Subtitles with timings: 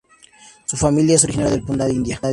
[0.65, 2.19] Su familia es originaria de Punjab, India.